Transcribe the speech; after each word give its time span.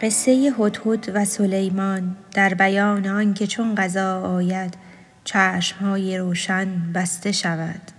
قصه 0.00 0.52
هدهد 0.58 1.10
و 1.14 1.24
سلیمان 1.24 2.16
در 2.34 2.54
بیان 2.54 3.06
آنکه 3.06 3.46
چون 3.46 3.74
قضا 3.74 4.20
آید 4.20 4.74
چشمهای 5.24 6.18
روشن 6.18 6.92
بسته 6.94 7.32
شود. 7.32 7.90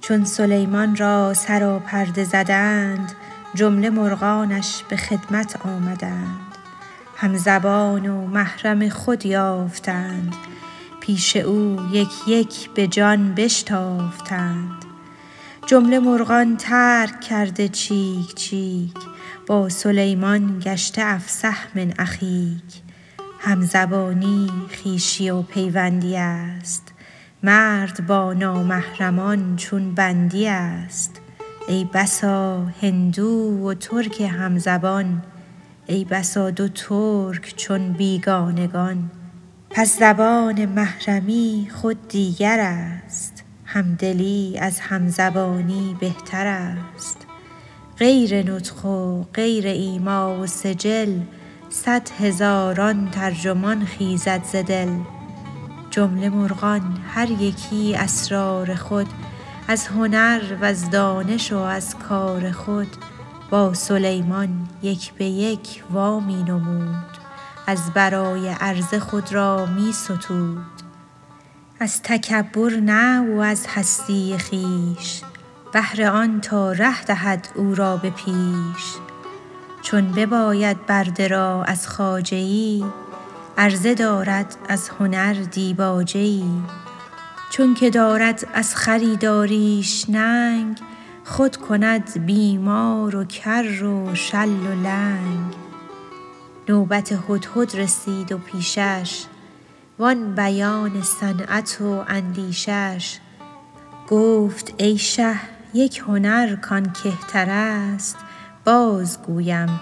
چون 0.00 0.24
سلیمان 0.24 0.96
را 0.96 1.34
سراپرده 1.34 2.24
زدند 2.24 3.12
جمله 3.54 3.90
مرغانش 3.90 4.82
به 4.88 4.96
خدمت 4.96 5.66
آمدند. 5.66 6.45
همزبان 7.18 8.06
و 8.06 8.26
محرم 8.26 8.88
خود 8.88 9.26
یافتند. 9.26 10.34
پیش 11.00 11.36
او 11.36 11.78
یک 11.92 12.08
یک 12.26 12.70
به 12.70 12.86
جان 12.86 13.34
بشتافتند. 13.34 14.84
جمله 15.66 15.98
مرغان 15.98 16.56
ترک 16.56 17.20
کرده 17.20 17.68
چیک 17.68 18.34
چیک 18.34 18.96
با 19.46 19.68
سلیمان 19.68 20.60
گشته 20.64 21.02
افصح 21.04 21.56
من 21.74 21.94
اخیک. 21.98 22.82
همزبانی 23.38 24.50
خویشی 24.82 25.30
و 25.30 25.42
پیوندی 25.42 26.16
است. 26.16 26.92
مرد 27.42 28.06
با 28.06 28.32
نامحرمان 28.32 29.56
چون 29.56 29.94
بندی 29.94 30.48
است. 30.48 31.20
ای 31.68 31.88
بسا 31.94 32.66
هندو 32.82 33.60
و 33.64 33.74
ترک 33.74 34.20
همزبان 34.20 35.22
ای 35.88 36.04
بسا 36.04 36.50
دو 36.50 36.68
ترک 36.68 37.56
چون 37.56 37.92
بیگانگان 37.92 39.10
پس 39.70 39.98
زبان 39.98 40.66
محرمی 40.66 41.68
خود 41.74 42.08
دیگر 42.08 42.60
است. 42.60 43.44
همدلی 43.64 44.58
از 44.58 44.80
همزبانی 44.80 45.96
بهتر 46.00 46.46
است. 46.46 47.26
غیر 47.98 48.52
نطق 48.52 48.84
و 48.86 49.22
غیر 49.34 49.66
ایما 49.66 50.40
و 50.40 50.46
سجل 50.46 51.20
صد 51.68 52.08
هزاران 52.20 53.10
ترجمان 53.10 53.84
خیزد 53.84 54.44
ز 54.44 54.56
دل. 54.56 54.88
جمله 55.90 56.28
مرغان 56.28 56.98
هر 57.08 57.30
یکی 57.30 57.94
اسرار 57.94 58.74
خود 58.74 59.06
از 59.68 59.86
هنر 59.86 60.42
وز 60.60 60.90
دانش 60.90 61.52
و 61.52 61.58
از 61.58 61.98
کار 61.98 62.50
خود. 62.52 62.88
با 63.50 63.74
سلیمان 63.74 64.68
یک 64.82 65.12
به 65.12 65.24
یک 65.24 65.84
وا 65.90 66.20
می 66.20 66.42
نمود. 66.42 67.16
از 67.66 67.90
برای 67.94 68.48
عرضه 68.48 69.00
خود 69.00 69.32
را 69.32 69.66
می 69.66 69.92
ستود. 69.92 70.66
از 71.80 72.02
تکبر 72.02 72.70
نه 72.70 73.36
و 73.36 73.40
از 73.40 73.66
هستی 73.68 74.38
خویش. 74.38 75.22
بهر 75.72 76.02
آن 76.02 76.40
تا 76.40 76.72
ره 76.72 77.04
دهد 77.04 77.48
او 77.54 77.74
را 77.74 77.96
به 77.96 78.10
پیش. 78.10 78.94
چون 79.82 80.12
بباید 80.12 80.86
برده 80.86 81.28
را 81.28 81.64
از 81.64 81.88
خواجه 81.88 82.36
ای 82.36 82.84
عرضه 83.58 83.94
دارد 83.94 84.56
از 84.68 84.88
هنر 84.88 85.32
دیباجه 85.32 86.20
ای. 86.20 86.50
چونک 87.50 87.92
دارد 87.92 88.46
از 88.54 88.76
خریداریش 88.76 90.10
ننگ 90.10 90.80
خود 91.28 91.56
کند 91.56 92.26
بیمار 92.26 93.16
و 93.16 93.24
کر 93.24 93.84
و 93.84 94.14
شل 94.14 94.48
و 94.48 94.74
لنگ. 94.82 95.54
نوبت 96.68 97.12
هدهد 97.28 97.76
رسید 97.76 98.32
و 98.32 98.38
پیشش 98.38 99.24
وان 99.98 100.34
بیان 100.34 101.02
صنعت 101.02 101.80
و 101.80 102.04
اندیشش. 102.08 103.18
گفت 104.08 104.74
ای 104.76 104.98
شه 104.98 105.34
یک 105.74 105.98
هنر 105.98 106.56
کان 106.56 106.92
کهتر 106.92 107.50
است. 107.50 108.16
باز 108.64 109.22
گویم 109.22 109.80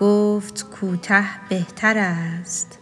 گفت 0.00 0.70
کوته 0.70 1.24
بهتر 1.48 1.98
است. 1.98 2.78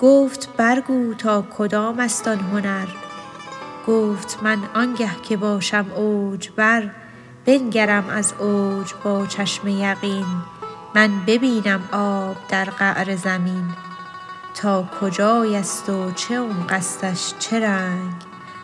گفت 0.00 0.48
برگو 0.56 1.14
تا 1.14 1.42
کدام 1.42 2.00
است 2.00 2.28
آن 2.28 2.38
هنر؟ 2.38 3.07
گفت 3.88 4.38
من 4.42 4.58
آنگه 4.74 5.10
که 5.22 5.36
باشم 5.36 5.86
اوج 5.96 6.50
بر 6.56 6.90
بنگرم 7.44 8.08
از 8.08 8.34
اوج 8.38 8.94
با 9.04 9.26
چشم 9.26 9.68
یقین. 9.68 10.26
من 10.94 11.24
ببینم 11.26 11.88
آب 11.92 12.36
در 12.48 12.64
قعر 12.64 13.16
زمین. 13.16 13.64
تا 14.54 14.88
کجای 15.00 15.56
است 15.56 15.88
و 15.88 16.10
چه 16.10 16.38
عمق 16.38 16.72
استش 16.72 17.32
چه 17.38 17.60
رنگ؟ 17.60 18.12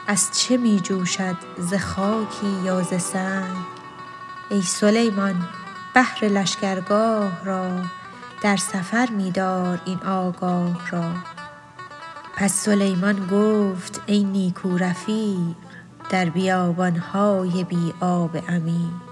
از 0.06 0.30
چه 0.40 0.56
می 0.56 0.80
جوشد 0.80 1.36
ز 1.58 1.74
خاکی 1.74 2.50
یا 2.64 2.82
ز 2.82 3.02
سنگ؟ 3.02 3.56
ای 4.50 4.62
سلیمان 4.62 5.48
بهر 5.94 6.24
لشکرگاه 6.24 7.44
را 7.44 7.70
در 8.42 8.56
سفر 8.56 9.08
می 9.10 9.30
دار 9.30 9.80
این 9.84 9.98
آگاه 10.02 10.90
را. 10.90 11.33
پس 12.36 12.52
سلیمان 12.52 13.26
گفت 13.26 14.00
ای 14.06 14.24
نیکو 14.24 14.78
رفیق 14.78 15.38
در 16.10 16.24
بیابان 16.30 16.96
های 16.96 17.64
بی 17.64 17.94
آب 18.00 18.36
عمیق 18.36 19.04